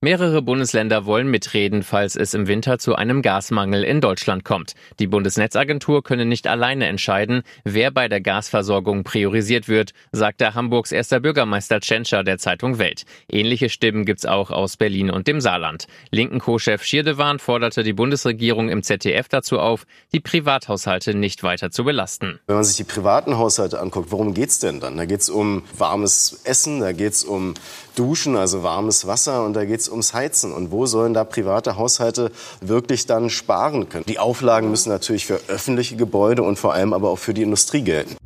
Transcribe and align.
Mehrere 0.00 0.42
Bundesländer 0.42 1.06
wollen 1.06 1.28
mitreden, 1.28 1.82
falls 1.82 2.14
es 2.14 2.32
im 2.32 2.46
Winter 2.46 2.78
zu 2.78 2.94
einem 2.94 3.20
Gasmangel 3.20 3.82
in 3.82 4.00
Deutschland 4.00 4.44
kommt. 4.44 4.74
Die 5.00 5.08
Bundesnetzagentur 5.08 6.04
könne 6.04 6.24
nicht 6.24 6.46
alleine 6.46 6.86
entscheiden, 6.86 7.42
wer 7.64 7.90
bei 7.90 8.06
der 8.06 8.20
Gasversorgung 8.20 9.02
priorisiert 9.02 9.66
wird, 9.66 9.90
sagte 10.12 10.54
Hamburgs 10.54 10.92
erster 10.92 11.18
Bürgermeister 11.18 11.80
Tschentscher 11.80 12.22
der 12.22 12.38
Zeitung 12.38 12.78
Welt. 12.78 13.06
Ähnliche 13.28 13.70
Stimmen 13.70 14.04
gibt's 14.04 14.24
auch 14.24 14.52
aus 14.52 14.76
Berlin 14.76 15.10
und 15.10 15.26
dem 15.26 15.40
Saarland. 15.40 15.88
Linken 16.12 16.38
Co-Chef 16.38 16.84
Schirdewan 16.84 17.40
forderte 17.40 17.82
die 17.82 17.92
Bundesregierung 17.92 18.68
im 18.68 18.84
ZDF 18.84 19.26
dazu 19.26 19.58
auf, 19.58 19.84
die 20.12 20.20
Privathaushalte 20.20 21.12
nicht 21.14 21.42
weiter 21.42 21.72
zu 21.72 21.82
belasten. 21.82 22.38
Wenn 22.46 22.54
man 22.54 22.64
sich 22.64 22.76
die 22.76 22.84
privaten 22.84 23.36
Haushalte 23.36 23.80
anguckt, 23.80 24.12
worum 24.12 24.32
geht's 24.32 24.60
denn 24.60 24.78
dann? 24.78 24.96
Da 24.96 25.06
geht's 25.06 25.28
um 25.28 25.64
warmes 25.76 26.42
Essen, 26.44 26.78
da 26.78 26.92
geht's 26.92 27.24
um 27.24 27.54
Duschen, 27.96 28.36
also 28.36 28.62
warmes 28.62 29.08
Wasser 29.08 29.44
und 29.44 29.54
da 29.54 29.64
geht's 29.64 29.87
ums 29.88 30.14
Heizen. 30.14 30.52
Und 30.52 30.70
wo 30.70 30.86
sollen 30.86 31.14
da 31.14 31.24
private 31.24 31.76
Haushalte 31.76 32.30
wirklich 32.60 33.06
dann 33.06 33.30
sparen 33.30 33.88
können? 33.88 34.04
Die 34.06 34.18
Auflagen 34.18 34.70
müssen 34.70 34.90
natürlich 34.90 35.26
für 35.26 35.40
öffentliche 35.48 35.96
Gebäude 35.96 36.42
und 36.42 36.58
vor 36.58 36.74
allem 36.74 36.92
aber 36.92 37.10
auch 37.10 37.18
für 37.18 37.34
die 37.34 37.42
Industrie 37.42 37.82
gelten. 37.82 38.16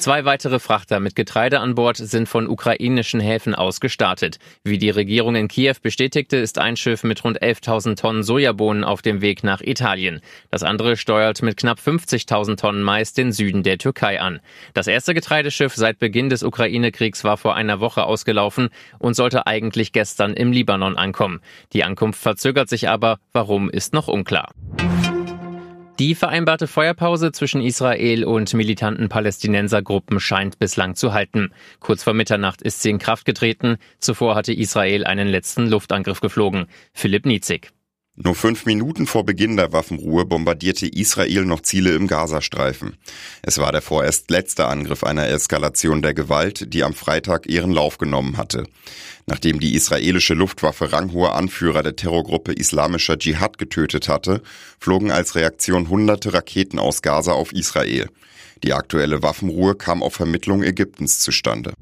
Zwei 0.00 0.24
weitere 0.24 0.60
Frachter 0.60 0.98
mit 0.98 1.14
Getreide 1.14 1.60
an 1.60 1.74
Bord 1.74 1.98
sind 1.98 2.26
von 2.26 2.48
ukrainischen 2.48 3.20
Häfen 3.20 3.54
aus 3.54 3.80
gestartet. 3.80 4.38
Wie 4.64 4.78
die 4.78 4.88
Regierung 4.88 5.36
in 5.36 5.46
Kiew 5.46 5.74
bestätigte, 5.82 6.38
ist 6.38 6.56
ein 6.56 6.78
Schiff 6.78 7.04
mit 7.04 7.22
rund 7.22 7.42
11.000 7.42 7.96
Tonnen 7.96 8.22
Sojabohnen 8.22 8.82
auf 8.82 9.02
dem 9.02 9.20
Weg 9.20 9.44
nach 9.44 9.60
Italien. 9.60 10.22
Das 10.50 10.62
andere 10.62 10.96
steuert 10.96 11.42
mit 11.42 11.58
knapp 11.58 11.78
50.000 11.78 12.56
Tonnen 12.56 12.82
Mais 12.82 13.12
den 13.12 13.30
Süden 13.30 13.62
der 13.62 13.76
Türkei 13.76 14.22
an. 14.22 14.40
Das 14.72 14.86
erste 14.86 15.12
Getreideschiff 15.12 15.74
seit 15.74 15.98
Beginn 15.98 16.30
des 16.30 16.42
Ukraine-Kriegs 16.44 17.22
war 17.22 17.36
vor 17.36 17.54
einer 17.54 17.80
Woche 17.80 18.04
ausgelaufen 18.04 18.70
und 18.98 19.12
sollte 19.12 19.46
eigentlich 19.46 19.92
gestern 19.92 20.32
im 20.32 20.50
Libanon 20.50 20.96
ankommen. 20.96 21.40
Die 21.74 21.84
Ankunft 21.84 22.22
verzögert 22.22 22.70
sich 22.70 22.88
aber. 22.88 23.18
Warum 23.34 23.68
ist 23.68 23.92
noch 23.92 24.08
unklar. 24.08 24.54
Die 26.00 26.14
vereinbarte 26.14 26.66
Feuerpause 26.66 27.30
zwischen 27.30 27.60
Israel 27.60 28.24
und 28.24 28.54
militanten 28.54 29.10
Palästinensergruppen 29.10 30.18
scheint 30.18 30.58
bislang 30.58 30.94
zu 30.94 31.12
halten. 31.12 31.52
Kurz 31.78 32.02
vor 32.02 32.14
Mitternacht 32.14 32.62
ist 32.62 32.80
sie 32.80 32.88
in 32.88 32.98
Kraft 32.98 33.26
getreten. 33.26 33.76
Zuvor 33.98 34.34
hatte 34.34 34.54
Israel 34.54 35.04
einen 35.04 35.28
letzten 35.28 35.68
Luftangriff 35.68 36.22
geflogen. 36.22 36.68
Philipp 36.94 37.26
Niezig. 37.26 37.72
Nur 38.22 38.34
fünf 38.34 38.66
Minuten 38.66 39.06
vor 39.06 39.24
Beginn 39.24 39.56
der 39.56 39.72
Waffenruhe 39.72 40.26
bombardierte 40.26 40.86
Israel 40.86 41.46
noch 41.46 41.62
Ziele 41.62 41.92
im 41.94 42.06
Gazastreifen. 42.06 42.98
Es 43.40 43.56
war 43.56 43.72
der 43.72 43.80
vorerst 43.80 44.30
letzte 44.30 44.66
Angriff 44.66 45.04
einer 45.04 45.26
Eskalation 45.28 46.02
der 46.02 46.12
Gewalt, 46.12 46.74
die 46.74 46.84
am 46.84 46.92
Freitag 46.92 47.46
ihren 47.46 47.72
Lauf 47.72 47.96
genommen 47.96 48.36
hatte. 48.36 48.64
Nachdem 49.24 49.58
die 49.58 49.74
israelische 49.74 50.34
Luftwaffe 50.34 50.92
ranghohe 50.92 51.32
Anführer 51.32 51.82
der 51.82 51.96
Terrorgruppe 51.96 52.52
Islamischer 52.52 53.18
Dschihad 53.18 53.56
getötet 53.56 54.10
hatte, 54.10 54.42
flogen 54.78 55.10
als 55.10 55.34
Reaktion 55.34 55.88
hunderte 55.88 56.34
Raketen 56.34 56.78
aus 56.78 57.00
Gaza 57.00 57.32
auf 57.32 57.54
Israel. 57.54 58.10
Die 58.62 58.74
aktuelle 58.74 59.22
Waffenruhe 59.22 59.74
kam 59.74 60.02
auf 60.02 60.12
Vermittlung 60.12 60.62
Ägyptens 60.62 61.20
zustande. 61.20 61.72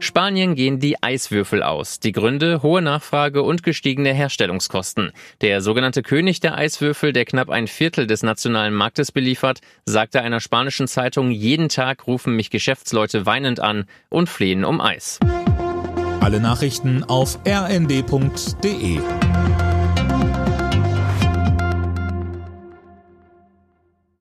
Spanien 0.00 0.54
gehen 0.54 0.78
die 0.78 1.02
Eiswürfel 1.02 1.62
aus. 1.62 1.98
Die 2.00 2.12
Gründe 2.12 2.62
hohe 2.62 2.80
Nachfrage 2.82 3.42
und 3.42 3.62
gestiegene 3.62 4.12
Herstellungskosten. 4.14 5.12
Der 5.40 5.60
sogenannte 5.60 6.02
König 6.02 6.40
der 6.40 6.56
Eiswürfel, 6.56 7.12
der 7.12 7.24
knapp 7.24 7.50
ein 7.50 7.66
Viertel 7.66 8.06
des 8.06 8.22
nationalen 8.22 8.74
Marktes 8.74 9.10
beliefert, 9.10 9.60
sagte 9.84 10.22
einer 10.22 10.40
spanischen 10.40 10.86
Zeitung, 10.86 11.30
jeden 11.30 11.68
Tag 11.68 12.06
rufen 12.06 12.36
mich 12.36 12.50
Geschäftsleute 12.50 13.26
weinend 13.26 13.60
an 13.60 13.86
und 14.08 14.28
flehen 14.28 14.64
um 14.64 14.80
Eis. 14.80 15.18
Alle 16.20 16.40
Nachrichten 16.40 17.04
auf 17.04 17.38
rnd.de 17.46 19.00